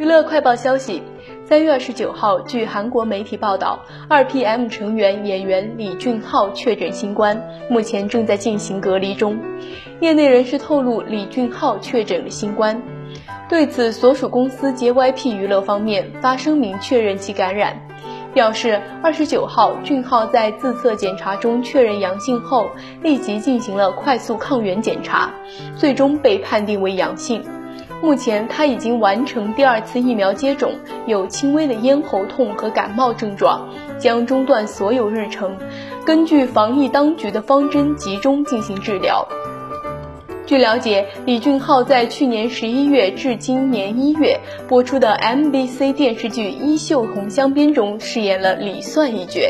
[0.00, 1.02] 娱乐快报消息：
[1.44, 7.38] 三月二十九号，据韩国媒体报道，二 PM 成员演员李俊昊确诊新冠，
[7.68, 9.38] 目前正在进行隔离中。
[10.00, 12.80] 业内人士透露，李俊昊确诊了新冠。
[13.46, 17.78] 对此，所属公司 JYP 娱乐方面发声明确认其感染，
[18.32, 22.70] 表示二十九号俊昊在自测检查中确认阳性后，
[23.02, 25.30] 立即进行了快速抗原检查，
[25.76, 27.44] 最终被判定为阳性。
[28.02, 30.72] 目前他已经完成第二次疫苗接种，
[31.06, 33.68] 有轻微的咽喉痛和感冒症状，
[33.98, 35.54] 将中断所有日程，
[36.04, 39.26] 根据防疫当局的方针集中进行治疗。
[40.46, 49.40] 据了解，李俊昊在去年十一月至今年一月播出的 MBC 电视剧《衣袖红镶边》中饰演了李算一角。